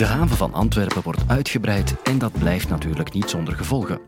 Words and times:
De 0.00 0.06
haven 0.06 0.36
van 0.36 0.54
Antwerpen 0.54 1.02
wordt 1.02 1.22
uitgebreid 1.26 1.96
en 2.02 2.18
dat 2.18 2.32
blijft 2.32 2.68
natuurlijk 2.68 3.12
niet 3.12 3.30
zonder 3.30 3.54
gevolgen. 3.54 4.00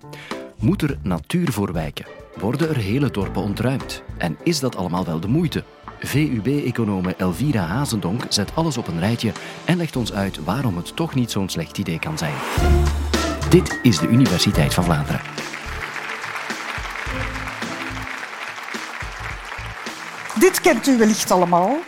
Moet 0.59 0.82
er 0.82 0.98
natuur 1.03 1.53
voor 1.53 1.72
wijken? 1.72 2.07
Worden 2.34 2.68
er 2.68 2.77
hele 2.77 3.11
dorpen 3.11 3.43
ontruimd? 3.43 4.02
En 4.18 4.36
is 4.43 4.61
dat 4.61 4.77
allemaal 4.77 5.05
wel 5.05 5.20
de 5.20 5.29
moeite? 5.29 5.64
VUB-econome 6.00 7.14
Elvira 7.16 7.66
Hazendonk 7.66 8.23
zet 8.29 8.55
alles 8.55 8.77
op 8.77 8.89
een 8.89 8.98
rijtje 8.98 9.32
en 9.64 9.77
legt 9.77 9.96
ons 9.96 10.12
uit 10.12 10.45
waarom 10.45 10.77
het 10.77 10.96
toch 10.96 11.14
niet 11.14 11.30
zo'n 11.30 11.48
slecht 11.48 11.79
idee 11.79 11.98
kan 11.98 12.18
zijn. 12.18 12.34
Dit 13.48 13.79
is 13.82 13.98
de 13.98 14.09
Universiteit 14.09 14.74
van 14.74 14.84
Vlaanderen. 14.84 15.20
Dit 20.38 20.61
kent 20.61 20.86
u 20.86 20.98
wellicht 20.98 21.31
allemaal. 21.31 21.79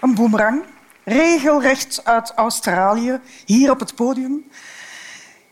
Een 0.00 0.14
boemerang, 0.14 0.62
regelrecht 1.04 2.00
uit 2.04 2.32
Australië, 2.34 3.20
hier 3.44 3.70
op 3.70 3.80
het 3.80 3.94
podium. 3.94 4.44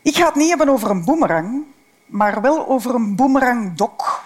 Ik 0.01 0.15
ga 0.15 0.25
het 0.25 0.35
niet 0.35 0.49
hebben 0.49 0.69
over 0.69 0.89
een 0.89 1.05
boemerang, 1.05 1.63
maar 2.05 2.41
wel 2.41 2.67
over 2.67 2.95
een 2.95 3.15
boemerangdok. 3.15 4.23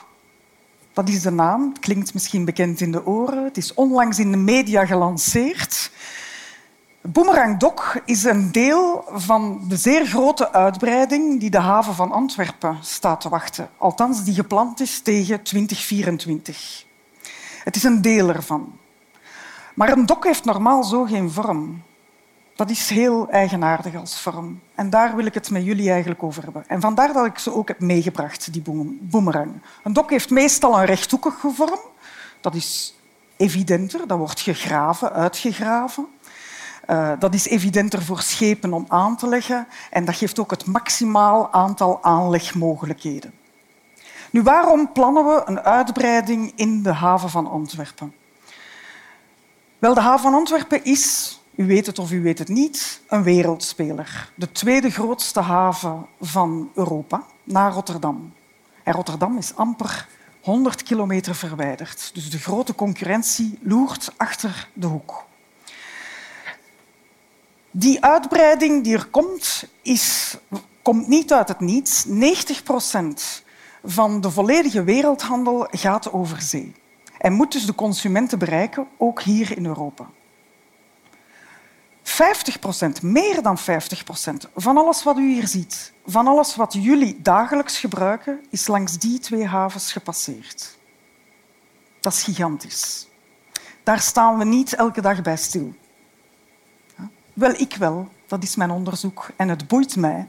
Dat 0.93 1.09
is 1.09 1.21
de 1.21 1.31
naam. 1.31 1.69
Het 1.69 1.79
klinkt 1.79 2.13
misschien 2.13 2.45
bekend 2.45 2.81
in 2.81 2.91
de 2.91 3.05
oren. 3.05 3.43
Het 3.43 3.57
is 3.57 3.73
onlangs 3.73 4.19
in 4.19 4.31
de 4.31 4.37
media 4.37 4.85
gelanceerd. 4.85 5.91
Boomerang 7.01 7.59
Dock 7.59 8.01
is 8.05 8.23
een 8.23 8.51
deel 8.51 9.05
van 9.13 9.61
de 9.67 9.77
zeer 9.77 10.05
grote 10.05 10.51
uitbreiding 10.51 11.39
die 11.39 11.49
de 11.49 11.59
haven 11.59 11.93
van 11.93 12.11
Antwerpen 12.11 12.77
staat 12.81 13.21
te 13.21 13.29
wachten. 13.29 13.69
Althans, 13.77 14.23
die 14.23 14.33
gepland 14.33 14.79
is 14.79 14.99
tegen 15.01 15.43
2024. 15.43 16.85
Het 17.63 17.75
is 17.75 17.83
een 17.83 18.01
deel 18.01 18.29
ervan. 18.29 18.77
Maar 19.77 19.91
een 19.91 20.05
dok 20.05 20.23
heeft 20.23 20.45
normaal 20.45 20.83
zo 20.83 21.03
geen 21.03 21.31
vorm. 21.31 21.83
Dat 22.55 22.69
is 22.69 22.89
heel 22.89 23.29
eigenaardig 23.29 23.95
als 23.95 24.19
vorm. 24.19 24.61
En 24.75 24.89
daar 24.89 25.15
wil 25.15 25.25
ik 25.25 25.33
het 25.33 25.49
met 25.49 25.65
jullie 25.65 25.91
eigenlijk 25.91 26.23
over 26.23 26.43
hebben. 26.43 26.63
En 26.67 26.81
vandaar 26.81 27.13
dat 27.13 27.25
ik 27.25 27.37
ze 27.37 27.53
ook 27.53 27.67
heb 27.67 27.79
meegebracht, 27.79 28.53
die 28.53 28.63
boemerang. 28.99 29.61
Een 29.83 29.93
dok 29.93 30.09
heeft 30.09 30.29
meestal 30.29 30.79
een 30.79 30.85
rechthoekige 30.85 31.49
vorm. 31.49 31.79
Dat 32.41 32.55
is 32.55 32.95
evidenter. 33.35 34.07
Dat 34.07 34.17
wordt 34.17 34.39
gegraven, 34.39 35.13
uitgegraven. 35.13 36.07
Uh, 36.89 37.11
dat 37.19 37.33
is 37.33 37.47
evidenter 37.47 38.01
voor 38.01 38.21
schepen 38.21 38.73
om 38.73 38.85
aan 38.87 39.17
te 39.17 39.27
leggen 39.27 39.67
en 39.91 40.05
dat 40.05 40.15
geeft 40.15 40.39
ook 40.39 40.51
het 40.51 40.65
maximaal 40.65 41.53
aantal 41.53 42.03
aanlegmogelijkheden. 42.03 43.33
Nu, 44.31 44.43
waarom 44.43 44.91
plannen 44.91 45.25
we 45.25 45.41
een 45.45 45.59
uitbreiding 45.59 46.51
in 46.55 46.83
de 46.83 46.93
haven 46.93 47.29
van 47.29 47.47
Antwerpen? 47.47 48.13
Wel, 49.79 49.93
de 49.93 50.01
haven 50.01 50.23
van 50.23 50.33
Antwerpen 50.33 50.83
is 50.83 51.37
u 51.55 51.65
weet 51.65 51.85
het 51.85 51.99
of 51.99 52.11
u 52.11 52.21
weet 52.21 52.39
het 52.39 52.47
niet, 52.47 53.01
een 53.07 53.23
wereldspeler. 53.23 54.31
De 54.35 54.51
tweede 54.51 54.89
grootste 54.89 55.39
haven 55.39 56.07
van 56.21 56.71
Europa, 56.75 57.23
na 57.43 57.69
Rotterdam. 57.69 58.33
En 58.83 58.93
Rotterdam 58.93 59.37
is 59.37 59.55
amper 59.55 60.07
100 60.41 60.83
kilometer 60.83 61.35
verwijderd. 61.35 62.11
Dus 62.13 62.29
de 62.29 62.39
grote 62.39 62.75
concurrentie 62.75 63.59
loert 63.61 64.11
achter 64.17 64.69
de 64.73 64.87
hoek. 64.87 65.25
Die 67.71 68.03
uitbreiding 68.03 68.83
die 68.83 68.95
er 68.95 69.05
komt, 69.05 69.63
is, 69.81 70.37
komt 70.81 71.07
niet 71.07 71.33
uit 71.33 71.47
het 71.47 71.59
niets. 71.59 72.05
90 72.05 72.63
procent 72.63 73.43
van 73.83 74.21
de 74.21 74.31
volledige 74.31 74.83
wereldhandel 74.83 75.67
gaat 75.71 76.11
over 76.11 76.41
zee. 76.41 76.75
En 77.17 77.33
moet 77.33 77.51
dus 77.51 77.65
de 77.65 77.75
consumenten 77.75 78.39
bereiken, 78.39 78.87
ook 78.97 79.21
hier 79.21 79.57
in 79.57 79.65
Europa. 79.65 80.05
50 82.03 82.59
procent, 82.59 83.01
meer 83.01 83.41
dan 83.41 83.57
50 83.57 84.03
procent 84.03 84.47
van 84.55 84.77
alles 84.77 85.03
wat 85.03 85.17
u 85.17 85.33
hier 85.33 85.47
ziet, 85.47 85.93
van 86.05 86.27
alles 86.27 86.55
wat 86.55 86.73
jullie 86.73 87.21
dagelijks 87.21 87.79
gebruiken, 87.79 88.39
is 88.49 88.67
langs 88.67 88.97
die 88.97 89.19
twee 89.19 89.47
havens 89.47 89.91
gepasseerd. 89.91 90.77
Dat 91.99 92.13
is 92.13 92.23
gigantisch. 92.23 93.07
Daar 93.83 93.99
staan 93.99 94.37
we 94.37 94.43
niet 94.43 94.73
elke 94.73 95.01
dag 95.01 95.21
bij 95.21 95.37
stil. 95.37 95.73
Wel, 97.33 97.51
ik 97.51 97.75
wel. 97.75 98.07
Dat 98.27 98.43
is 98.43 98.55
mijn 98.55 98.71
onderzoek 98.71 99.29
en 99.35 99.49
het 99.49 99.67
boeit 99.67 99.95
mij. 99.95 100.27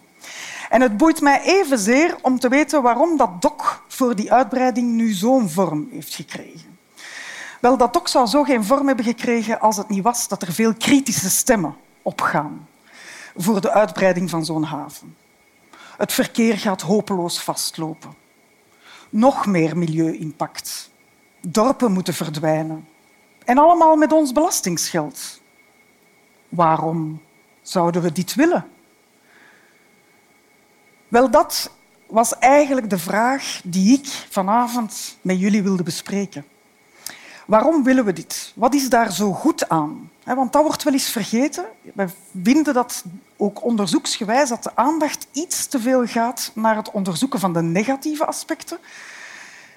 En 0.69 0.81
het 0.81 0.97
boeit 0.97 1.21
mij 1.21 1.43
evenzeer 1.43 2.17
om 2.23 2.39
te 2.39 2.49
weten 2.49 2.83
waarom 2.83 3.17
dat 3.17 3.43
dok 3.43 3.85
voor 3.89 4.17
die 4.17 4.33
uitbreiding 4.33 4.93
nu 4.93 5.13
zo'n 5.13 5.49
vorm 5.49 5.89
heeft 5.91 6.15
gekregen. 6.15 6.68
Wel, 7.61 7.77
dat 7.77 7.97
ook 7.97 8.09
zou 8.09 8.27
zo 8.27 8.43
geen 8.43 8.65
vorm 8.65 8.87
hebben 8.87 9.05
gekregen 9.05 9.61
als 9.61 9.77
het 9.77 9.89
niet 9.89 10.03
was 10.03 10.29
dat 10.29 10.43
er 10.43 10.53
veel 10.53 10.75
kritische 10.75 11.31
stemmen 11.31 11.77
opgaan 12.03 12.69
voor 13.37 13.61
de 13.61 13.71
uitbreiding 13.71 14.31
van 14.31 14.45
zo'n 14.45 14.63
haven. 14.63 15.17
Het 15.97 16.13
verkeer 16.13 16.59
gaat 16.59 16.81
hopeloos 16.81 17.43
vastlopen. 17.43 18.15
Nog 19.11 19.47
meer 19.47 19.77
milieu-impact. 19.77 20.91
Dorpen 21.41 21.93
moeten 21.93 22.15
verdwijnen. 22.15 22.89
En 23.45 23.59
allemaal 23.59 23.97
met 23.97 24.13
ons 24.13 24.33
belastingsgeld. 24.33 25.41
Waarom 26.49 27.23
zouden 27.63 28.03
we 28.03 28.13
dit 28.13 28.35
willen? 28.35 28.67
Wel, 31.09 31.31
dat 31.31 31.71
was 32.07 32.39
eigenlijk 32.39 32.91
de 32.91 32.99
vraag 32.99 33.61
die 33.65 33.99
ik 33.99 34.07
vanavond 34.31 35.19
met 35.21 35.41
jullie 35.41 35.63
wilde 35.63 35.83
bespreken. 35.83 36.45
Waarom 37.49 37.83
willen 37.83 38.05
we 38.05 38.13
dit? 38.13 38.53
Wat 38.55 38.75
is 38.75 38.89
daar 38.89 39.13
zo 39.13 39.33
goed 39.33 39.69
aan? 39.69 40.11
Want 40.25 40.53
dat 40.53 40.63
wordt 40.63 40.83
wel 40.83 40.93
eens 40.93 41.11
vergeten. 41.11 41.65
We 41.95 42.09
vinden 42.43 42.75
dat 42.75 43.05
ook 43.37 43.65
onderzoeksgewijs 43.65 44.49
dat 44.49 44.63
de 44.63 44.71
aandacht 44.75 45.27
iets 45.33 45.67
te 45.67 45.81
veel 45.81 46.07
gaat 46.07 46.51
naar 46.55 46.77
het 46.77 46.91
onderzoeken 46.91 47.41
van 47.41 47.53
de 47.53 47.63
negatieve 47.63 48.27
aspecten. 48.27 48.79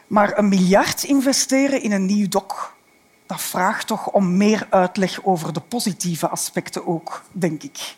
Maar 0.08 0.38
een 0.38 0.48
miljard 0.48 1.04
investeren 1.04 1.82
in 1.82 1.92
een 1.92 2.06
nieuw 2.06 2.28
dok, 2.28 2.74
dat 3.26 3.42
vraagt 3.42 3.88
toch 3.88 4.12
om 4.12 4.38
meer 4.38 4.68
uitleg 4.70 5.26
over 5.26 5.54
de 5.54 5.62
positieve 5.62 6.28
aspecten 6.28 6.88
ook, 6.88 7.22
denk 7.32 7.64
ik. 7.64 7.96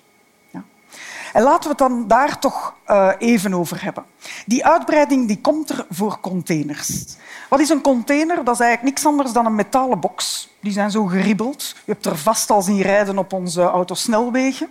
En 1.34 1.44
laten 1.44 1.64
we 1.64 1.70
het 1.70 1.78
dan 1.78 2.08
daar 2.08 2.40
toch 2.40 2.76
uh, 2.88 3.10
even 3.18 3.54
over 3.54 3.84
hebben. 3.84 4.06
Die 4.46 4.66
uitbreiding 4.66 5.28
die 5.28 5.42
komt 5.42 5.70
er 5.70 5.86
voor 5.90 6.20
containers. 6.20 7.06
Wat 7.50 7.60
is 7.60 7.70
een 7.70 7.82
container? 7.82 8.44
Dat 8.44 8.54
is 8.54 8.60
eigenlijk 8.60 8.90
niks 8.94 9.06
anders 9.06 9.32
dan 9.32 9.46
een 9.46 9.56
metalen 9.56 10.00
box. 10.00 10.50
Die 10.60 10.72
zijn 10.72 10.92
zo 10.92 11.06
geribbeld. 11.06 11.76
U 11.78 11.92
hebt 11.92 12.06
er 12.06 12.18
vast 12.18 12.50
al 12.50 12.62
zien 12.62 12.82
rijden 12.82 13.18
op 13.18 13.34
onze 13.34 13.62
autosnelwegen. 13.62 14.70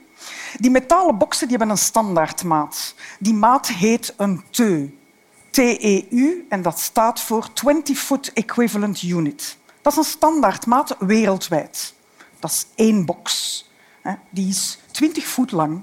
Die 0.59 0.71
metalen 0.71 1.19
boxen 1.19 1.49
die 1.49 1.56
hebben 1.56 1.77
een 1.77 1.83
standaardmaat. 1.83 2.94
Die 3.19 3.34
maat 3.34 3.69
heet 3.69 4.15
een 4.17 4.44
TEU. 4.50 4.97
TEU, 5.50 6.47
en 6.49 6.62
dat 6.62 6.81
staat 6.81 7.21
voor 7.21 7.49
20-foot 7.49 8.33
equivalent 8.33 9.03
unit. 9.03 9.56
Dat 9.83 9.93
is 9.93 9.99
een 9.99 10.05
standaardmaat 10.05 10.97
wereldwijd. 10.99 11.94
Dat 12.39 12.50
is 12.50 12.67
één 12.75 13.05
box. 13.05 13.71
Die 14.31 14.49
is 14.49 14.79
20 14.91 15.27
voet 15.27 15.53
lang 15.53 15.83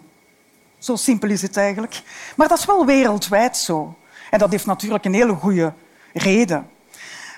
zo 0.79 0.95
simpel 0.95 1.29
is 1.29 1.41
het 1.41 1.57
eigenlijk. 1.57 2.01
Maar 2.35 2.47
dat 2.47 2.57
is 2.57 2.65
wel 2.65 2.85
wereldwijd 2.85 3.57
zo. 3.57 3.95
En 4.29 4.39
dat 4.39 4.51
heeft 4.51 4.65
natuurlijk 4.65 5.05
een 5.05 5.13
hele 5.13 5.33
goede 5.33 5.73
reden. 6.13 6.69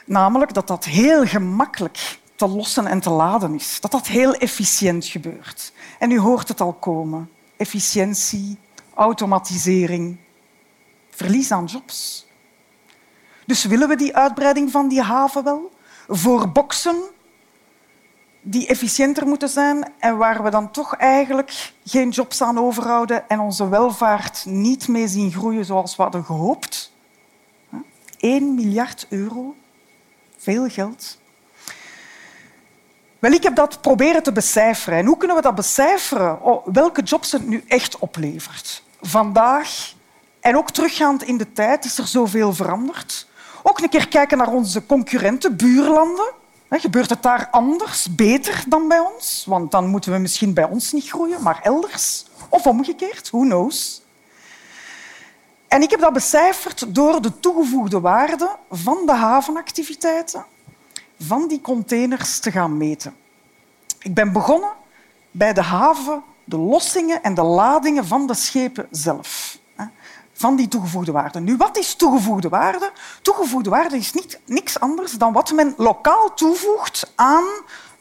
Namelijk 0.05 0.53
dat 0.53 0.67
dat 0.67 0.85
heel 0.85 1.25
gemakkelijk 1.25 2.19
te 2.35 2.47
lossen 2.47 2.87
en 2.87 2.99
te 2.99 3.09
laden 3.09 3.55
is. 3.55 3.79
Dat 3.79 3.91
dat 3.91 4.07
heel 4.07 4.33
efficiënt 4.33 5.05
gebeurt. 5.05 5.73
En 5.99 6.11
u 6.11 6.19
hoort 6.19 6.47
het 6.47 6.61
al 6.61 6.73
komen. 6.73 7.29
Efficiëntie, 7.57 8.57
automatisering, 8.93 10.17
verlies 11.09 11.51
aan 11.51 11.65
jobs. 11.65 12.27
Dus 13.45 13.65
willen 13.65 13.87
we 13.87 13.95
die 13.95 14.15
uitbreiding 14.15 14.71
van 14.71 14.87
die 14.87 15.01
haven 15.01 15.43
wel? 15.43 15.71
Voor 16.07 16.49
boksen 16.49 17.01
die 18.41 18.67
efficiënter 18.67 19.27
moeten 19.27 19.49
zijn 19.49 19.91
en 19.99 20.17
waar 20.17 20.43
we 20.43 20.49
dan 20.49 20.71
toch 20.71 20.95
eigenlijk 20.95 21.73
geen 21.85 22.09
jobs 22.09 22.41
aan 22.41 22.59
overhouden 22.59 23.29
en 23.29 23.39
onze 23.39 23.69
welvaart 23.69 24.45
niet 24.45 24.87
mee 24.87 25.07
zien 25.07 25.31
groeien 25.31 25.65
zoals 25.65 25.95
we 25.95 26.01
hadden 26.03 26.23
gehoopt. 26.23 26.91
1 28.17 28.55
miljard 28.55 29.05
euro, 29.09 29.55
veel 30.37 30.69
geld. 30.69 31.19
Wel, 33.19 33.31
ik 33.31 33.43
heb 33.43 33.55
dat 33.55 33.81
proberen 33.81 34.23
te 34.23 34.31
becijferen. 34.31 34.99
En 34.99 35.05
hoe 35.05 35.17
kunnen 35.17 35.35
we 35.35 35.41
dat 35.41 35.55
becijferen? 35.55 36.41
Oh, 36.41 36.67
welke 36.73 37.01
jobs 37.01 37.31
het 37.31 37.47
nu 37.47 37.63
echt 37.67 37.99
oplevert? 37.99 38.83
Vandaag 39.01 39.93
en 40.39 40.57
ook 40.57 40.71
teruggaand 40.71 41.23
in 41.23 41.37
de 41.37 41.53
tijd 41.53 41.85
is 41.85 41.97
er 41.97 42.07
zoveel 42.07 42.53
veranderd. 42.53 43.27
Ook 43.63 43.79
een 43.79 43.89
keer 43.89 44.07
kijken 44.07 44.37
naar 44.37 44.51
onze 44.51 44.85
concurrenten, 44.85 45.55
buurlanden. 45.55 46.31
Gebeurt 46.79 47.09
het 47.09 47.23
daar 47.23 47.47
anders, 47.51 48.15
beter 48.15 48.63
dan 48.67 48.87
bij 48.87 48.99
ons? 48.99 49.45
Want 49.47 49.71
dan 49.71 49.87
moeten 49.87 50.11
we 50.11 50.17
misschien 50.17 50.53
bij 50.53 50.63
ons 50.63 50.91
niet 50.91 51.09
groeien, 51.09 51.41
maar 51.41 51.59
elders. 51.61 52.25
Of 52.49 52.67
omgekeerd, 52.67 53.29
who 53.29 53.41
knows? 53.41 54.01
En 55.67 55.81
ik 55.81 55.89
heb 55.91 55.99
dat 55.99 56.13
becijferd 56.13 56.95
door 56.95 57.21
de 57.21 57.39
toegevoegde 57.39 57.99
waarde 57.99 58.55
van 58.69 59.05
de 59.05 59.11
havenactiviteiten 59.13 60.45
van 61.19 61.47
die 61.47 61.61
containers 61.61 62.39
te 62.39 62.51
gaan 62.51 62.77
meten. 62.77 63.15
Ik 63.99 64.13
ben 64.13 64.31
begonnen 64.31 64.73
bij 65.31 65.53
de 65.53 65.61
haven 65.61 66.23
de 66.43 66.57
lossingen 66.57 67.23
en 67.23 67.33
de 67.33 67.43
ladingen 67.43 68.05
van 68.05 68.27
de 68.27 68.33
schepen 68.33 68.87
zelf. 68.91 69.50
Van 70.33 70.55
die 70.55 70.67
toegevoegde 70.67 71.11
waarde. 71.11 71.39
Nu, 71.39 71.57
wat 71.57 71.77
is 71.77 71.95
toegevoegde 71.95 72.49
waarde? 72.49 72.91
Toegevoegde 73.21 73.69
waarde 73.69 73.97
is 73.97 74.13
niet, 74.13 74.39
niks 74.45 74.79
anders 74.79 75.11
dan 75.11 75.33
wat 75.33 75.51
men 75.51 75.73
lokaal 75.77 76.33
toevoegt 76.33 77.11
aan 77.15 77.45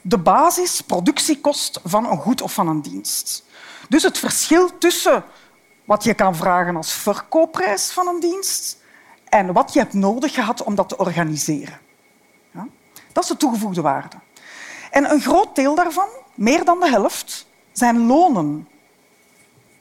de 0.01 0.19
basisproductiekost 0.19 1.81
van 1.85 2.11
een 2.11 2.19
goed 2.19 2.43
of 2.43 2.53
van 2.53 2.69
een 2.69 2.83
dienst. 2.83 3.45
Dus 3.89 4.03
het 4.03 4.19
verschil 4.19 4.79
tussen 4.79 5.25
wat 5.85 6.05
je 6.05 6.15
kan 6.15 6.37
vragen 6.37 6.77
als 6.77 6.93
verkoopprijs 6.93 7.91
van 7.91 8.07
een 8.07 8.21
dienst 8.21 8.79
en 9.29 9.53
wat 9.53 9.73
je 9.73 9.79
hebt 9.79 9.93
nodig 9.93 10.35
gehad 10.35 10.63
om 10.63 10.75
dat 10.75 10.89
te 10.89 10.97
organiseren. 10.97 11.79
Ja? 12.51 12.67
Dat 13.13 13.23
is 13.23 13.29
de 13.29 13.37
toegevoegde 13.37 13.81
waarde. 13.81 14.17
En 14.91 15.11
een 15.11 15.21
groot 15.21 15.55
deel 15.55 15.75
daarvan, 15.75 16.09
meer 16.35 16.65
dan 16.65 16.81
de 16.81 16.89
helft, 16.89 17.47
zijn 17.73 18.07
lonen. 18.07 18.69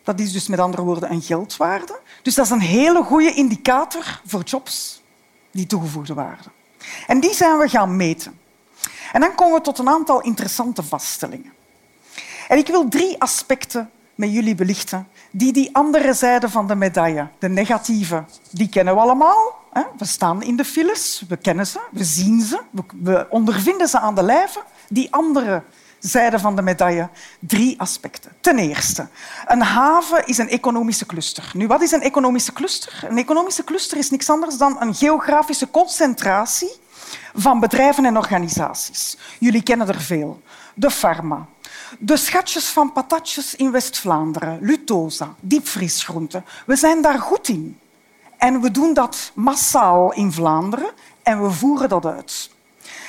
Dat 0.09 0.19
is 0.19 0.31
dus 0.31 0.47
met 0.47 0.59
andere 0.59 0.83
woorden 0.83 1.11
een 1.11 1.21
geldwaarde. 1.21 1.99
Dus 2.21 2.35
dat 2.35 2.45
is 2.45 2.51
een 2.51 2.59
hele 2.59 3.03
goede 3.03 3.33
indicator 3.33 4.21
voor 4.25 4.43
jobs, 4.43 5.01
die 5.51 5.65
toegevoegde 5.65 6.13
waarde. 6.13 6.49
En 7.07 7.19
die 7.19 7.33
zijn 7.33 7.57
we 7.57 7.67
gaan 7.67 7.95
meten. 7.95 8.39
En 9.11 9.21
dan 9.21 9.35
komen 9.35 9.57
we 9.57 9.61
tot 9.61 9.79
een 9.79 9.89
aantal 9.89 10.21
interessante 10.21 10.83
vaststellingen. 10.83 11.53
En 12.47 12.57
ik 12.57 12.67
wil 12.67 12.87
drie 12.87 13.21
aspecten 13.21 13.89
met 14.15 14.33
jullie 14.33 14.55
belichten 14.55 15.07
die 15.31 15.53
die 15.53 15.75
andere 15.75 16.13
zijde 16.13 16.49
van 16.49 16.67
de 16.67 16.75
medaille, 16.75 17.27
de 17.39 17.49
negatieve, 17.49 18.23
die 18.51 18.69
kennen 18.69 18.93
we 18.93 18.99
allemaal. 18.99 19.55
We 19.97 20.05
staan 20.05 20.43
in 20.43 20.55
de 20.55 20.65
files, 20.65 21.23
we 21.27 21.37
kennen 21.37 21.67
ze, 21.67 21.79
we 21.91 22.03
zien 22.03 22.41
ze, 22.41 22.59
we 23.01 23.27
ondervinden 23.29 23.87
ze 23.87 23.99
aan 23.99 24.15
de 24.15 24.23
lijve. 24.23 24.63
Die 24.87 25.13
andere 25.13 25.63
zijde 25.99 26.39
van 26.39 26.55
de 26.55 26.61
medaille, 26.61 27.09
drie 27.39 27.79
aspecten. 27.79 28.31
Ten 28.41 28.59
eerste, 28.59 29.07
een 29.47 29.61
haven 29.61 30.25
is 30.25 30.37
een 30.37 30.49
economische 30.49 31.05
cluster. 31.05 31.51
Nu, 31.53 31.67
wat 31.67 31.81
is 31.81 31.91
een 31.91 32.01
economische 32.01 32.53
cluster? 32.53 33.05
Een 33.09 33.17
economische 33.17 33.63
cluster 33.63 33.97
is 33.97 34.09
niks 34.09 34.29
anders 34.29 34.57
dan 34.57 34.81
een 34.81 34.95
geografische 34.95 35.69
concentratie 35.71 36.71
van 37.33 37.59
bedrijven 37.59 38.05
en 38.05 38.17
organisaties. 38.17 39.17
Jullie 39.39 39.63
kennen 39.63 39.87
er 39.87 40.01
veel. 40.01 40.41
De 40.73 40.91
pharma, 40.91 41.45
de 41.99 42.17
schatjes 42.17 42.65
van 42.65 42.91
patatjes 42.91 43.55
in 43.55 43.71
West-Vlaanderen, 43.71 44.57
Lutosa, 44.61 45.35
diepvriesgroenten. 45.39 46.45
We 46.65 46.75
zijn 46.75 47.01
daar 47.01 47.19
goed 47.19 47.47
in. 47.47 47.79
En 48.37 48.61
we 48.61 48.71
doen 48.71 48.93
dat 48.93 49.31
massaal 49.33 50.13
in 50.13 50.31
Vlaanderen 50.31 50.91
en 51.23 51.43
we 51.43 51.51
voeren 51.51 51.89
dat 51.89 52.05
uit. 52.05 52.49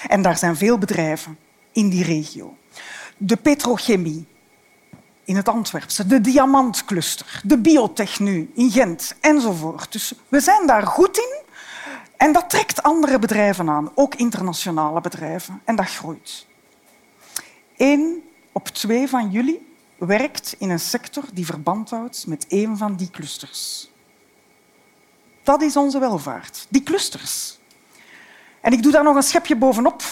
En 0.09 0.23
daar 0.23 0.39
zijn 0.39 0.57
veel 0.57 0.79
bedrijven 0.79 1.39
in 1.73 1.89
die 1.89 2.05
regio. 2.05 2.57
De 3.23 3.37
petrochemie 3.37 4.27
in 5.25 5.37
het 5.37 5.49
Antwerpse, 5.49 6.07
de 6.07 6.21
diamantcluster, 6.21 7.41
de 7.45 7.59
biotech 7.59 8.21
nu 8.21 8.51
in 8.55 8.71
Gent 8.71 9.15
enzovoort. 9.21 9.93
Dus 9.93 10.13
we 10.29 10.41
zijn 10.41 10.67
daar 10.67 10.87
goed 10.87 11.19
in 11.19 11.43
en 12.17 12.33
dat 12.33 12.51
trekt 12.51 12.83
andere 12.83 13.19
bedrijven 13.19 13.71
aan, 13.71 13.91
ook 13.95 14.15
internationale 14.15 15.01
bedrijven, 15.01 15.61
en 15.65 15.77
dat 15.77 15.87
groeit. 15.87 16.47
Eén 17.77 18.23
op 18.53 18.69
twee 18.69 19.09
van 19.09 19.31
jullie 19.31 19.75
werkt 19.99 20.55
in 20.59 20.71
een 20.71 20.81
sector 20.81 21.25
die 21.33 21.47
verband 21.47 21.91
houdt 21.91 22.27
met 22.27 22.47
een 22.49 22.77
van 22.77 22.97
die 22.97 23.11
clusters. 23.11 23.91
Dat 25.43 25.63
is 25.63 25.77
onze 25.77 25.99
welvaart, 25.99 26.67
die 26.69 26.83
clusters. 26.83 27.59
En 28.61 28.73
ik 28.73 28.83
doe 28.83 28.93
daar 28.93 29.05
nog 29.05 29.17
een 29.17 29.23
schepje 29.23 29.57
bovenop, 29.57 30.03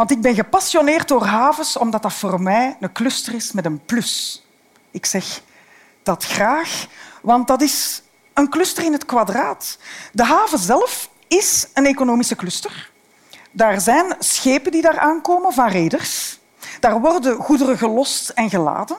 want 0.00 0.12
ik 0.12 0.20
ben 0.20 0.34
gepassioneerd 0.34 1.08
door 1.08 1.24
havens 1.24 1.76
omdat 1.76 2.02
dat 2.02 2.12
voor 2.12 2.40
mij 2.40 2.76
een 2.80 2.92
cluster 2.92 3.34
is 3.34 3.52
met 3.52 3.64
een 3.64 3.84
plus. 3.84 4.44
Ik 4.90 5.06
zeg 5.06 5.42
dat 6.02 6.24
graag, 6.24 6.86
want 7.22 7.46
dat 7.46 7.62
is 7.62 8.02
een 8.34 8.48
cluster 8.48 8.84
in 8.84 8.92
het 8.92 9.04
kwadraat. 9.04 9.78
De 10.12 10.24
haven 10.24 10.58
zelf 10.58 11.10
is 11.28 11.66
een 11.74 11.86
economische 11.86 12.36
cluster. 12.36 12.90
Daar 13.50 13.80
zijn 13.80 14.14
schepen 14.18 14.72
die 14.72 14.82
daar 14.82 14.98
aankomen 14.98 15.52
van 15.52 15.68
reders. 15.68 16.38
Daar 16.80 17.00
worden 17.00 17.36
goederen 17.36 17.78
gelost 17.78 18.28
en 18.28 18.50
geladen. 18.50 18.96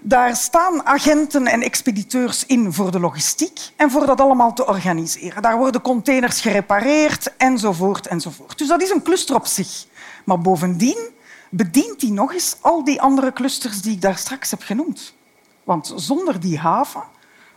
Daar 0.00 0.36
staan 0.36 0.86
agenten 0.86 1.46
en 1.46 1.62
expediteurs 1.62 2.46
in 2.46 2.72
voor 2.72 2.90
de 2.90 3.00
logistiek 3.00 3.60
en 3.76 3.90
voor 3.90 4.06
dat 4.06 4.20
allemaal 4.20 4.52
te 4.52 4.66
organiseren. 4.66 5.42
Daar 5.42 5.58
worden 5.58 5.80
containers 5.80 6.40
gerepareerd 6.40 7.36
enzovoort. 7.36 8.06
enzovoort. 8.06 8.58
Dus 8.58 8.68
dat 8.68 8.82
is 8.82 8.90
een 8.90 9.02
cluster 9.02 9.34
op 9.34 9.46
zich. 9.46 9.86
Maar 10.24 10.40
bovendien 10.40 11.08
bedient 11.50 12.00
die 12.00 12.12
nog 12.12 12.32
eens 12.32 12.56
al 12.60 12.84
die 12.84 13.00
andere 13.00 13.32
clusters 13.32 13.82
die 13.82 13.92
ik 13.92 14.00
daar 14.00 14.16
straks 14.16 14.50
heb 14.50 14.62
genoemd. 14.62 15.14
Want 15.64 15.92
zonder 15.96 16.40
die 16.40 16.58
haven 16.58 17.02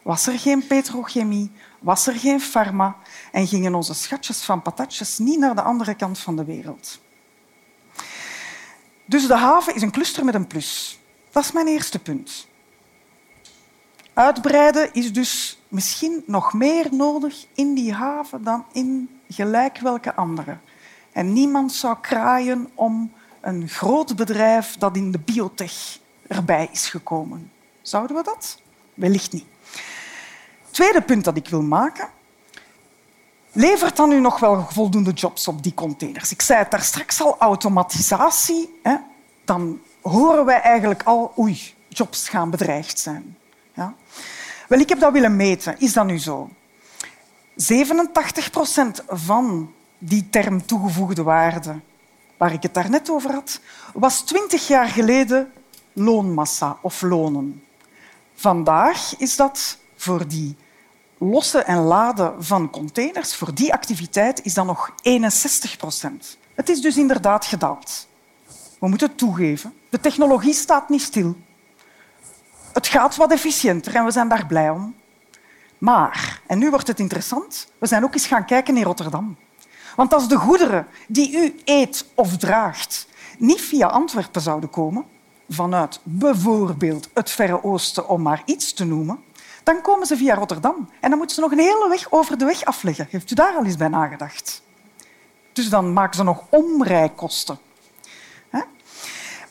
was 0.02 0.28
er 0.28 0.40
geen 0.40 0.68
petrochemie, 0.68 1.52
was 1.80 2.08
er 2.08 2.14
geen 2.14 2.42
farma 2.42 2.96
en 3.32 3.48
gingen 3.48 3.76
onze 3.76 3.94
schatjes 3.94 4.42
van 4.42 4.62
patatjes 4.62 5.18
niet 5.18 5.40
naar 5.40 5.56
de 5.56 5.62
andere 5.62 5.96
kant 5.96 6.20
van 6.20 6.36
de 6.36 6.46
wereld. 6.46 7.00
Dus 9.06 9.28
de 9.28 9.36
haven 9.36 9.76
is 9.76 9.82
een 9.82 9.92
cluster 9.92 10.26
met 10.26 10.36
een 10.36 10.48
plus. 10.48 11.00
Dat 11.36 11.44
is 11.44 11.52
mijn 11.52 11.68
eerste 11.68 12.00
punt. 12.00 12.48
Uitbreiden 14.14 14.94
is 14.94 15.14
dus 15.14 15.62
misschien 15.68 16.24
nog 16.26 16.54
meer 16.54 16.88
nodig 16.92 17.46
in 17.54 17.74
die 17.74 17.94
haven 17.94 18.44
dan 18.44 18.66
in 18.72 19.20
gelijk 19.30 19.80
welke 19.80 20.16
andere. 20.16 20.58
En 21.12 21.34
niemand 21.34 21.74
zou 21.74 21.98
kraaien 22.02 22.70
om 22.76 23.14
een 23.42 23.70
groot 23.70 24.16
bedrijf 24.16 24.78
dat 24.78 24.96
in 24.96 25.12
de 25.12 25.20
biotech 25.20 26.00
erbij 26.28 26.70
is 26.72 26.90
gekomen. 26.90 27.52
Zouden 27.82 28.16
we 28.16 28.24
dat? 28.24 28.60
Wellicht 28.94 29.34
niet. 29.34 29.46
Tweede 30.70 31.02
punt 31.02 31.24
dat 31.24 31.38
ik 31.38 31.48
wil 31.48 31.62
maken. 31.62 32.10
Levert 33.52 33.96
dan 33.96 34.10
nu 34.10 34.20
nog 34.20 34.40
wel 34.40 34.68
voldoende 34.70 35.12
jobs 35.12 35.48
op 35.48 35.64
die 35.64 35.74
containers? 35.74 36.32
Ik 36.32 36.42
zei 36.42 36.60
het 36.60 36.72
daar 36.72 36.82
straks 36.84 37.22
al, 37.22 37.38
automatisatie. 37.38 38.80
Hè, 38.84 38.96
dan 39.46 39.80
horen 40.12 40.46
wij 40.46 40.62
eigenlijk 40.62 41.04
al, 41.04 41.34
oei, 41.38 41.74
jobs 41.88 42.30
gaan 42.30 42.50
bedreigd 42.50 43.00
zijn. 43.00 43.38
Ja? 43.74 43.94
Wel, 44.68 44.80
ik 44.80 44.90
heb 44.90 45.00
dat 45.00 45.12
willen 45.12 45.36
meten. 45.36 45.80
Is 45.80 45.94
dat 45.94 46.06
nu 46.06 46.20
zo? 46.20 46.50
87 47.56 48.50
procent 48.50 49.04
van 49.08 49.74
die 49.98 50.30
term 50.30 50.66
toegevoegde 50.66 51.24
waarde, 51.24 51.80
waar 52.38 52.54
ik 52.54 52.64
het 52.64 52.74
daarnet 52.74 53.10
over 53.10 53.32
had, 53.32 53.60
was 53.94 54.22
twintig 54.22 54.68
jaar 54.68 54.88
geleden 54.88 55.52
loonmassa 55.94 56.78
of 56.82 57.02
lonen. 57.02 57.64
Vandaag 58.36 59.18
is 59.18 59.36
dat 59.36 59.78
voor 59.96 60.28
die 60.28 60.56
lossen 61.18 61.66
en 61.66 61.78
laden 61.78 62.44
van 62.44 62.70
containers, 62.70 63.36
voor 63.36 63.54
die 63.54 63.74
activiteit 63.74 64.46
is 64.46 64.54
dat 64.54 64.66
nog 64.66 64.92
61 65.02 65.78
procent. 65.78 66.38
Het 66.54 66.70
is 66.70 66.82
dus 66.82 66.98
inderdaad 66.98 67.46
gedaald. 67.46 68.08
We 68.80 68.88
moeten 68.88 69.16
toegeven. 69.16 69.74
De 69.96 70.02
technologie 70.02 70.54
staat 70.54 70.90
niet 70.90 71.02
stil. 71.02 71.36
Het 72.74 72.88
gaat 72.88 73.16
wat 73.16 73.32
efficiënter 73.32 73.96
en 73.96 74.06
we 74.06 74.12
zijn 74.12 74.28
daar 74.28 74.46
blij 74.46 74.70
om. 74.70 74.96
Maar, 75.78 76.42
en 76.48 76.58
nu 76.58 76.70
wordt 76.70 76.88
het 76.88 77.00
interessant, 77.00 77.68
we 77.78 77.88
zijn 77.88 78.04
ook 78.04 78.14
eens 78.14 78.28
gaan 78.28 78.46
kijken 78.46 78.78
in 78.78 78.84
Rotterdam. 78.84 79.38
Want 79.96 80.14
als 80.14 80.28
de 80.28 80.36
goederen 80.36 80.88
die 81.08 81.38
u 81.38 81.60
eet 81.66 82.06
of 82.16 82.38
draagt 82.38 83.08
niet 83.38 83.62
via 83.62 83.88
Antwerpen 83.88 84.42
zouden 84.42 84.70
komen, 84.70 85.06
vanuit 85.50 86.00
bijvoorbeeld 86.04 87.10
het 87.14 87.30
Verre 87.30 87.64
Oosten, 87.64 88.10
om 88.10 88.22
maar 88.22 88.42
iets 88.46 88.74
te 88.74 88.86
noemen, 88.86 89.24
dan 89.64 89.82
komen 89.82 90.08
ze 90.08 90.18
via 90.18 90.36
Rotterdam. 90.36 90.90
En 91.00 91.10
dan 91.10 91.18
moeten 91.18 91.36
ze 91.36 91.42
nog 91.42 91.52
een 91.52 91.60
hele 91.60 91.88
weg 91.90 92.12
over 92.12 92.38
de 92.38 92.46
weg 92.46 92.66
afleggen. 92.66 93.08
Heeft 93.10 93.32
u 93.32 93.36
daar 93.36 93.56
al 93.56 93.66
eens 93.66 93.78
bij 93.78 93.88
nagedacht? 93.88 94.62
Dus 95.54 95.70
dan 95.70 95.94
maken 95.94 96.16
ze 96.16 96.24
nog 96.24 96.44
omrijkosten. 96.50 97.60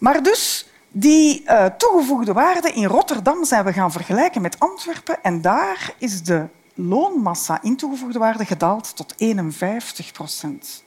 Maar 0.05 0.23
dus 0.23 0.67
die 0.91 1.43
uh, 1.47 1.65
toegevoegde 1.65 2.33
waarde 2.33 2.73
in 2.73 2.85
Rotterdam 2.85 3.45
zijn 3.45 3.65
we 3.65 3.73
gaan 3.73 3.93
vergelijken 3.93 4.43
met 4.43 4.59
Antwerpen 4.59 5.23
en 5.23 5.41
daar 5.41 5.95
is 5.99 6.23
de 6.23 6.47
loonmassa 6.75 7.63
in 7.63 7.77
toegevoegde 7.77 8.19
waarde 8.19 8.45
gedaald 8.45 8.97
tot 8.97 9.15
51 9.17 10.13
procent. 10.13 10.85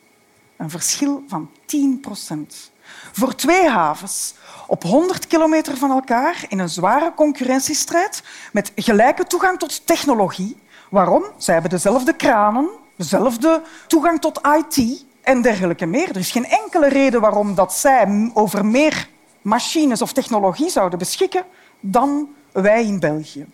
Een 0.57 0.69
verschil 0.69 1.23
van 1.27 1.49
10 1.65 1.99
procent. 1.99 2.71
Voor 3.11 3.35
twee 3.35 3.69
havens 3.69 4.33
op 4.67 4.83
100 4.83 5.27
kilometer 5.27 5.77
van 5.77 5.91
elkaar 5.91 6.45
in 6.47 6.59
een 6.59 6.69
zware 6.69 7.13
concurrentiestrijd 7.15 8.23
met 8.51 8.71
gelijke 8.75 9.23
toegang 9.23 9.59
tot 9.59 9.85
technologie. 9.85 10.57
Waarom? 10.89 11.23
Zij 11.37 11.53
hebben 11.53 11.71
dezelfde 11.71 12.15
kranen, 12.15 12.69
dezelfde 12.95 13.61
toegang 13.87 14.21
tot 14.21 14.41
IT 14.57 15.05
en 15.27 15.41
dergelijke 15.41 15.85
meer. 15.85 16.09
Er 16.09 16.17
is 16.17 16.31
geen 16.31 16.45
enkele 16.45 16.89
reden 16.89 17.21
waarom 17.21 17.55
dat 17.55 17.73
zij 17.73 18.31
over 18.33 18.65
meer 18.65 19.09
machines 19.41 20.01
of 20.01 20.13
technologie 20.13 20.69
zouden 20.69 20.99
beschikken 20.99 21.43
dan 21.79 22.29
wij 22.51 22.85
in 22.85 22.99
België. 22.99 23.45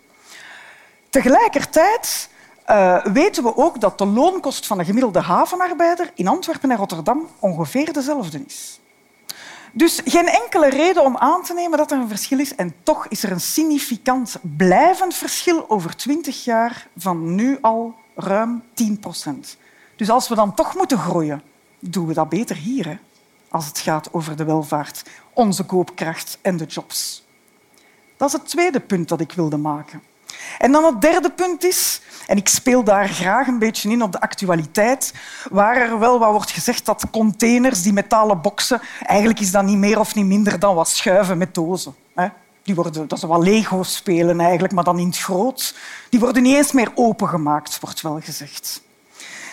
Tegelijkertijd 1.10 2.30
uh, 2.70 3.06
weten 3.06 3.44
we 3.44 3.58
ook 3.58 3.82
dat 3.82 3.98
de 3.98 4.06
loonkost 4.06 4.68
van 4.68 4.80
een 4.80 4.86
gemiddelde 4.86 5.20
havenarbeider 5.20 6.12
in 6.15 6.27
Antwerpen 6.27 6.72
en 6.72 6.77
Rotterdam 6.77 7.27
ongeveer 7.39 7.94
dezelfde 7.94 8.44
is. 8.46 8.80
Dus 9.72 10.01
geen 10.06 10.27
enkele 10.27 10.70
reden 10.70 11.03
om 11.03 11.18
aan 11.18 11.44
te 11.44 11.53
nemen 11.53 11.77
dat 11.77 11.92
er 11.92 11.98
een 11.98 12.08
verschil 12.08 12.39
is. 12.39 12.56
En 12.56 12.75
toch 12.84 13.08
is 13.08 13.24
er 13.24 13.32
een 13.32 13.42
significant 13.42 14.36
blijvend 14.58 15.15
verschil 15.15 15.70
over 15.70 15.96
twintig 15.96 16.44
jaar 16.44 16.88
van 16.98 17.36
nu 17.36 17.58
al 17.62 17.96
ruim 18.15 18.63
10 18.74 19.00
procent. 19.00 19.58
Dus 19.96 20.10
als 20.10 20.27
we 20.27 20.36
dan 20.36 20.53
toch 20.53 20.75
moeten 20.75 20.98
groeien, 20.98 21.44
doen 21.89 22.07
we 22.07 22.13
dat 22.13 22.29
beter 22.29 22.55
hier. 22.55 22.87
Hè? 22.87 22.97
Als 23.49 23.65
het 23.65 23.79
gaat 23.79 24.13
over 24.13 24.35
de 24.35 24.43
welvaart, 24.43 25.03
onze 25.33 25.63
koopkracht 25.63 26.37
en 26.41 26.57
de 26.57 26.65
jobs. 26.65 27.25
Dat 28.17 28.27
is 28.27 28.33
het 28.33 28.47
tweede 28.47 28.79
punt 28.79 29.07
dat 29.07 29.21
ik 29.21 29.31
wilde 29.31 29.57
maken. 29.57 30.01
En 30.57 30.71
dan 30.71 30.85
het 30.85 31.01
derde 31.01 31.31
punt 31.31 31.63
is, 31.63 32.01
en 32.27 32.37
ik 32.37 32.47
speel 32.47 32.83
daar 32.83 33.09
graag 33.09 33.47
een 33.47 33.59
beetje 33.59 33.89
in 33.89 34.03
op 34.03 34.11
de 34.11 34.21
actualiteit, 34.21 35.13
waar 35.49 35.75
er 35.75 35.99
wel 35.99 36.19
wat 36.19 36.31
wordt 36.31 36.51
gezegd 36.51 36.85
dat 36.85 37.09
containers, 37.11 37.81
die 37.81 37.93
metalen 37.93 38.41
boksen, 38.41 38.81
eigenlijk 39.01 39.39
is 39.39 39.51
dat 39.51 39.63
niet 39.63 39.77
meer 39.77 39.99
of 39.99 40.15
niet 40.15 40.25
minder 40.25 40.59
dan 40.59 40.75
wat 40.75 40.89
schuiven 40.89 41.37
met 41.37 41.53
dozen. 41.53 41.95
Die 42.63 42.75
worden, 42.75 43.07
dat 43.07 43.17
is 43.17 43.23
wel 43.23 43.43
Lego-spelen 43.43 44.39
eigenlijk, 44.39 44.73
maar 44.73 44.83
dan 44.83 44.99
in 44.99 45.07
het 45.07 45.17
groot. 45.17 45.75
Die 46.09 46.19
worden 46.19 46.43
niet 46.43 46.55
eens 46.55 46.71
meer 46.71 46.91
opengemaakt, 46.95 47.79
wordt 47.79 48.01
wel 48.01 48.19
gezegd. 48.21 48.81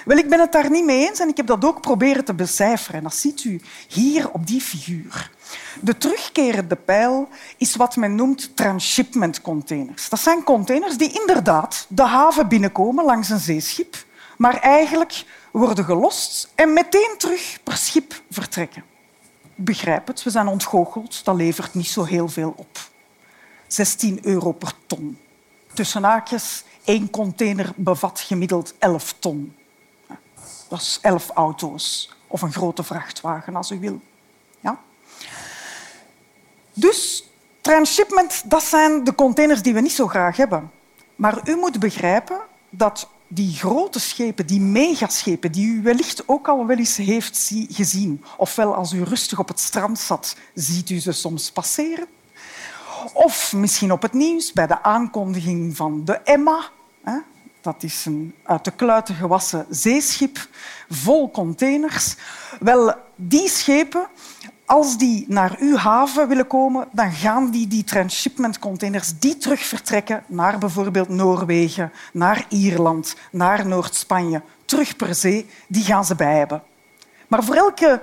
Wel, 0.05 0.17
ik 0.17 0.29
ben 0.29 0.41
het 0.41 0.53
daar 0.53 0.71
niet 0.71 0.85
mee 0.85 1.09
eens 1.09 1.21
en 1.21 1.29
ik 1.29 1.37
heb 1.37 1.47
dat 1.47 1.65
ook 1.65 1.81
proberen 1.81 2.25
te 2.25 2.35
becijferen. 2.35 2.97
En 2.97 3.03
dat 3.03 3.15
ziet 3.15 3.45
u 3.45 3.61
hier 3.89 4.31
op 4.31 4.47
die 4.47 4.61
figuur. 4.61 5.31
De 5.81 5.99
terugkerende 5.99 6.77
pijl 6.77 7.29
is 7.57 7.77
wat 7.77 7.97
men 7.97 8.15
noemt 8.15 8.57
transshipment 8.57 9.41
containers. 9.41 10.09
Dat 10.09 10.21
zijn 10.21 10.45
containers 10.45 10.97
die 10.97 11.21
inderdaad 11.21 11.87
de 11.89 12.03
haven 12.03 12.49
binnenkomen 12.49 13.05
langs 13.05 13.29
een 13.29 13.39
zeeschip, 13.39 14.05
maar 14.37 14.57
eigenlijk 14.57 15.25
worden 15.51 15.85
gelost 15.85 16.49
en 16.55 16.73
meteen 16.73 17.15
terug 17.19 17.59
per 17.63 17.77
schip 17.77 18.23
vertrekken. 18.31 18.85
Ik 19.57 19.65
begrijp 19.65 20.07
het, 20.07 20.23
we 20.23 20.31
zijn 20.31 20.47
ontgoocheld, 20.47 21.25
dat 21.25 21.37
levert 21.37 21.75
niet 21.75 21.89
zo 21.89 22.05
heel 22.05 22.29
veel 22.29 22.55
op. 22.57 22.79
16 23.67 24.19
euro 24.23 24.53
per 24.53 24.73
ton. 24.87 25.19
Tussen 25.75 26.05
haakjes, 26.05 26.65
één 26.85 27.11
container 27.11 27.73
bevat 27.77 28.21
gemiddeld 28.21 28.75
11 28.79 29.15
ton. 29.19 29.55
Dat 30.69 30.81
is 30.81 30.99
11 31.03 31.29
auto's 31.29 32.15
of 32.27 32.43
een 32.43 32.53
grote 32.53 32.83
vrachtwagen, 32.83 33.57
als 33.57 33.71
u 33.71 33.79
wil. 33.79 34.01
Ja? 34.61 34.81
Dus 36.73 37.25
transshipment, 37.61 38.51
dat 38.51 38.63
zijn 38.63 39.05
de 39.05 39.15
containers 39.15 39.63
die 39.63 39.75
we 39.75 39.81
niet 39.81 39.93
zo 39.93 40.07
graag 40.07 40.37
hebben. 40.37 40.71
Maar 41.17 41.49
u 41.49 41.57
moet 41.57 41.79
begrijpen 41.79 42.41
dat 42.71 43.09
die 43.29 43.55
grote 43.55 44.01
schepen, 44.01 44.47
die 44.47 44.61
megaschepen, 44.61 45.53
die 45.53 45.67
u 45.67 45.83
wellicht 45.83 46.29
ook 46.29 46.49
al 46.49 46.67
wel 46.67 46.77
eens 46.77 46.97
heeft 46.97 47.53
gezien, 47.69 48.25
ofwel 48.37 48.75
als 48.75 48.93
u 48.93 49.03
rustig 49.03 49.39
op 49.39 49.49
het 49.49 49.61
strand 49.61 49.99
zat, 49.99 50.37
ziet 50.55 50.91
u 50.91 50.99
ze 50.99 51.13
soms 51.13 51.51
passeren, 51.51 52.07
of 53.13 53.53
misschien 53.53 53.93
op 53.93 54.03
het 54.03 54.13
nieuws 54.13 54.53
bij 54.53 54.67
de 54.67 54.83
aankondiging 54.83 55.77
van 55.77 56.05
de 56.05 56.13
Emma. 56.13 56.69
Dat 57.61 57.83
is 57.83 58.05
een 58.07 58.35
uit 58.43 58.65
de 58.65 58.71
kluiten 58.71 59.15
gewassen 59.15 59.67
zeeschip 59.71 60.49
vol 60.89 61.31
containers. 61.31 62.17
Wel, 62.61 62.95
die 63.17 63.49
schepen, 63.49 64.07
als 64.65 64.99
die 64.99 65.25
naar 65.29 65.57
uw 65.59 65.77
haven 65.77 66.29
willen 66.29 66.47
komen, 66.47 66.89
dan 66.93 67.13
gaan 67.13 67.51
die 67.51 67.67
die 67.67 67.85
transshipment 67.85 68.59
containers 68.59 69.19
die 69.19 69.37
terug 69.37 69.61
vertrekken 69.61 70.25
naar 70.27 70.59
bijvoorbeeld 70.59 71.09
Noorwegen, 71.09 71.93
naar 72.13 72.45
Ierland, 72.49 73.17
naar 73.31 73.67
Noord-Spanje, 73.67 74.43
terug 74.65 74.97
per 74.97 75.15
zee, 75.15 75.47
die 75.69 75.85
gaan 75.85 76.05
ze 76.05 76.15
bij 76.15 76.37
hebben. 76.39 76.63
Maar 77.29 77.45
voor 77.45 77.55
elke 77.55 78.03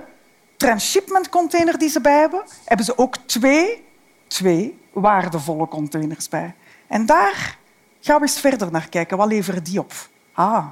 transshipment 0.56 1.28
container 1.28 1.78
die 1.78 1.88
ze 1.88 2.00
bij 2.00 2.18
hebben, 2.18 2.42
hebben 2.64 2.86
ze 2.86 2.98
ook 2.98 3.16
twee, 3.16 3.84
twee 4.26 4.78
waardevolle 4.92 5.68
containers 5.68 6.28
bij. 6.28 6.54
En 6.86 7.06
daar 7.06 7.58
gaan 8.00 8.16
we 8.16 8.26
eens 8.26 8.40
verder 8.40 8.70
naar 8.70 8.88
kijken. 8.88 9.16
Wat 9.16 9.28
leveren 9.28 9.64
die 9.64 9.78
op? 9.78 9.92
Ah, 10.32 10.66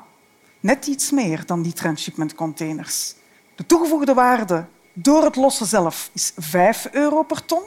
net 0.61 0.87
iets 0.87 1.11
meer 1.11 1.47
dan 1.47 1.62
die 1.62 1.73
transshipment 1.73 2.35
containers. 2.35 3.14
De 3.54 3.66
toegevoegde 3.66 4.14
waarde 4.14 4.66
door 4.92 5.25
het 5.25 5.37
lossen 5.37 5.66
zelf 5.66 6.11
is 6.12 6.33
5 6.37 6.88
euro 6.92 7.23
per 7.23 7.45
ton. 7.45 7.62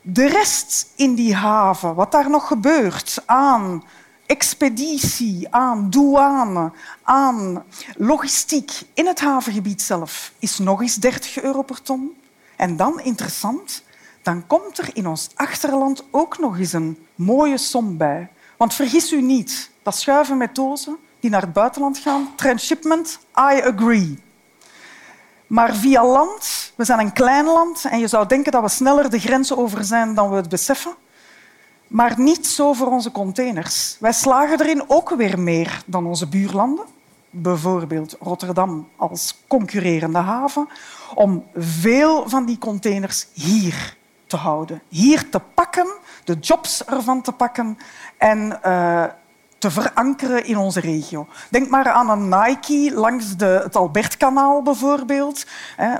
De 0.00 0.26
rest 0.26 0.92
in 0.96 1.14
die 1.14 1.34
haven, 1.34 1.94
wat 1.94 2.12
daar 2.12 2.30
nog 2.30 2.46
gebeurt 2.46 3.22
aan 3.26 3.84
expeditie, 4.26 5.46
aan 5.50 5.90
douane, 5.90 6.72
aan 7.02 7.64
logistiek 7.96 8.70
in 8.94 9.06
het 9.06 9.20
havengebied 9.20 9.82
zelf, 9.82 10.32
is 10.38 10.58
nog 10.58 10.80
eens 10.80 10.94
30 10.94 11.42
euro 11.42 11.62
per 11.62 11.82
ton. 11.82 12.16
En 12.56 12.76
dan, 12.76 13.00
interessant, 13.00 13.82
dan 14.22 14.46
komt 14.46 14.78
er 14.78 14.90
in 14.92 15.06
ons 15.06 15.30
achterland 15.34 16.04
ook 16.10 16.38
nog 16.38 16.58
eens 16.58 16.72
een 16.72 17.06
mooie 17.14 17.58
som 17.58 17.96
bij. 17.96 18.30
Want 18.56 18.74
vergis 18.74 19.12
u 19.12 19.22
niet, 19.22 19.70
dat 19.82 19.96
schuiven 19.96 20.36
met 20.36 20.54
dozen 20.54 20.96
die 21.20 21.30
naar 21.30 21.40
het 21.40 21.52
buitenland 21.52 21.98
gaan, 21.98 22.32
transshipment, 22.34 23.18
I 23.36 23.60
agree. 23.62 24.22
Maar 25.46 25.74
via 25.74 26.06
land, 26.06 26.72
we 26.76 26.84
zijn 26.84 26.98
een 26.98 27.12
klein 27.12 27.44
land 27.44 27.84
en 27.84 27.98
je 27.98 28.08
zou 28.08 28.26
denken 28.26 28.52
dat 28.52 28.62
we 28.62 28.68
sneller 28.68 29.10
de 29.10 29.18
grenzen 29.18 29.56
over 29.56 29.84
zijn 29.84 30.14
dan 30.14 30.30
we 30.30 30.36
het 30.36 30.48
beseffen. 30.48 30.94
Maar 31.86 32.14
niet 32.20 32.46
zo 32.46 32.72
voor 32.72 32.86
onze 32.86 33.10
containers. 33.12 33.96
Wij 34.00 34.12
slagen 34.12 34.60
erin 34.60 34.84
ook 34.86 35.10
weer 35.10 35.40
meer 35.40 35.82
dan 35.86 36.06
onze 36.06 36.26
buurlanden, 36.26 36.84
bijvoorbeeld 37.30 38.16
Rotterdam 38.20 38.88
als 38.96 39.38
concurrerende 39.46 40.18
haven, 40.18 40.68
om 41.14 41.44
veel 41.54 42.28
van 42.28 42.44
die 42.44 42.58
containers 42.58 43.26
hier 43.32 43.96
te 44.34 44.40
houden, 44.40 44.82
hier 44.88 45.30
te 45.30 45.40
pakken, 45.54 45.86
de 46.24 46.34
jobs 46.40 46.84
ervan 46.84 47.22
te 47.22 47.32
pakken 47.32 47.78
en 48.18 48.58
uh, 48.66 49.04
te 49.58 49.70
verankeren 49.70 50.44
in 50.44 50.56
onze 50.56 50.80
regio. 50.80 51.26
Denk 51.50 51.68
maar 51.68 51.88
aan 51.88 52.10
een 52.10 52.28
Nike 52.28 52.90
langs 52.94 53.36
de, 53.36 53.60
het 53.62 53.76
Albertkanaal 53.76 54.62
bijvoorbeeld. 54.62 55.46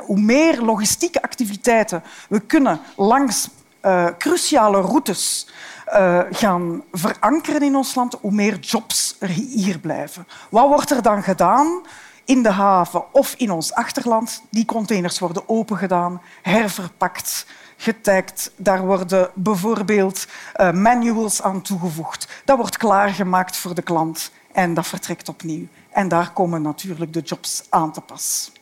Hoe 0.07 0.21
meer 0.21 0.61
logistieke 0.63 1.23
activiteiten 1.23 2.03
we 2.29 2.41
kunnen 2.41 2.81
langs 2.97 3.49
uh, 3.83 4.07
cruciale 4.19 4.81
routes 4.81 5.49
uh, 5.89 6.21
gaan 6.31 6.83
verankeren 6.93 7.63
in 7.63 7.77
ons 7.77 7.95
land, 7.95 8.17
hoe 8.21 8.33
meer 8.33 8.59
jobs 8.59 9.17
er 9.19 9.29
hier 9.29 9.79
blijven. 9.79 10.27
Wat 10.51 10.69
wordt 10.69 10.91
er 10.91 11.03
dan 11.03 11.23
gedaan? 11.23 11.83
In 12.25 12.43
de 12.43 12.51
haven 12.51 13.13
of 13.13 13.35
in 13.35 13.51
ons 13.51 13.73
achterland. 13.73 14.43
Die 14.51 14.65
containers 14.65 15.19
worden 15.19 15.49
opengedaan, 15.49 16.23
herverpakt, 16.43 17.47
getagd. 17.77 18.53
Daar 18.57 18.87
worden 18.87 19.31
bijvoorbeeld 19.35 20.27
uh, 20.57 20.73
manuals 20.73 21.43
aan 21.43 21.63
toegevoegd. 21.63 22.43
Dat 22.45 22.57
wordt 22.57 22.77
klaargemaakt 22.77 23.57
voor 23.57 23.75
de 23.75 23.83
klant 23.83 24.31
en 24.53 24.75
dat 24.75 24.87
vertrekt 24.87 25.29
opnieuw. 25.29 25.67
En 25.91 26.09
daar 26.09 26.33
komen 26.33 26.63
natuurlijk 26.63 27.13
de 27.13 27.21
jobs 27.21 27.67
aan 27.69 27.93
te 27.93 28.01
pas. 28.01 28.53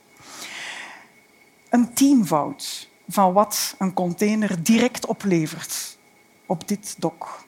Een 1.71 1.95
teamvoud 1.95 2.89
van 3.09 3.33
wat 3.33 3.75
een 3.79 3.93
container 3.93 4.63
direct 4.63 5.07
oplevert 5.07 5.99
op 6.47 6.69
dit 6.69 6.95
dok. 6.99 7.45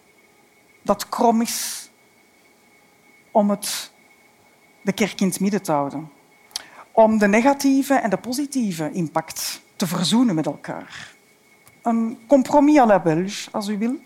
Dat 0.83 1.09
krom 1.09 1.41
is 1.41 1.91
om 3.31 3.51
het 3.51 3.93
de 4.85 4.93
kerk 4.93 5.21
in 5.21 5.29
het 5.29 5.41
midden 5.41 5.63
te 5.63 5.73
houden. 5.73 6.11
Om 6.93 7.19
de 7.19 7.29
negatieve 7.29 7.95
en 7.95 8.11
de 8.11 8.19
positieve 8.19 8.91
impact 8.93 9.61
te 9.77 9.87
verzoenen 9.87 10.35
met 10.35 10.47
elkaar 10.47 11.15
een 11.85 12.19
compromis 12.27 12.79
à 12.79 12.87
la 12.87 13.01
Belge, 13.01 13.51
als 13.51 13.69
u 13.69 13.79
wil. 13.79 13.97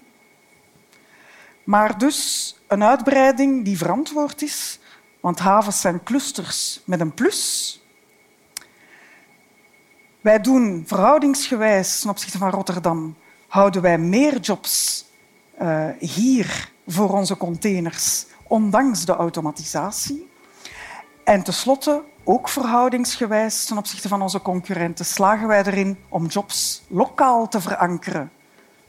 Maar 1.65 1.99
dus 1.99 2.57
een 2.67 2.83
uitbreiding 2.83 3.65
die 3.65 3.79
verantwoord 3.79 4.43
is, 4.43 4.79
want 5.21 5.39
havens 5.39 5.81
zijn 5.81 6.03
clusters 6.03 6.83
met 6.85 7.01
een 7.01 7.15
plus. 7.15 7.73
Wij 10.21 10.41
doen 10.41 10.85
verhoudingsgewijs 10.87 12.01
ten 12.01 12.11
opzichte 12.11 12.39
van 12.39 12.51
Rotterdam, 12.51 13.17
houden 13.49 13.83
wij 13.83 13.99
meer 13.99 14.41
jobs 14.41 15.05
uh, 15.63 15.89
hier 15.99 16.73
voor 16.87 17.11
onze 17.11 17.37
containers, 17.37 18.27
ondanks 18.47 19.05
de 19.05 19.13
automatisatie. 19.13 20.29
En 21.29 21.43
tenslotte 21.43 22.03
ook 22.25 22.49
verhoudingsgewijs 22.49 23.65
ten 23.65 23.77
opzichte 23.77 24.09
van 24.09 24.23
onze 24.23 24.43
concurrenten 24.43 25.05
slagen 25.05 25.49
wij 25.49 25.65
erin 25.65 25.99
om 26.09 26.27
jobs 26.27 26.83
lokaal 26.89 27.49
te 27.49 27.61
verankeren. 27.61 28.31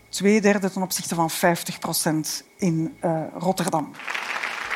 Twee 0.10 0.42
derde 0.42 0.70
ten 0.72 0.82
opzichte 0.82 1.16
van 1.16 1.30
50 1.30 1.80
procent 1.80 2.44
in 2.58 2.98
uh, 3.06 3.22
Rotterdam. 3.38 3.92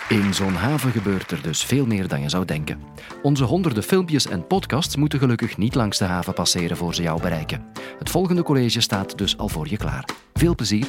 In 0.09 0.33
zo'n 0.33 0.53
haven 0.53 0.91
gebeurt 0.91 1.31
er 1.31 1.41
dus 1.41 1.63
veel 1.63 1.85
meer 1.85 2.07
dan 2.07 2.21
je 2.21 2.29
zou 2.29 2.45
denken. 2.45 2.83
Onze 3.21 3.43
honderden 3.43 3.83
filmpjes 3.83 4.27
en 4.27 4.47
podcasts 4.47 4.95
moeten 4.95 5.19
gelukkig 5.19 5.57
niet 5.57 5.75
langs 5.75 5.97
de 5.97 6.05
haven 6.05 6.33
passeren 6.33 6.77
voor 6.77 6.95
ze 6.95 7.01
jou 7.01 7.21
bereiken. 7.21 7.65
Het 7.99 8.09
volgende 8.09 8.43
college 8.43 8.81
staat 8.81 9.17
dus 9.17 9.37
al 9.37 9.49
voor 9.49 9.69
je 9.69 9.77
klaar. 9.77 10.05
Veel 10.33 10.55
plezier! 10.55 10.87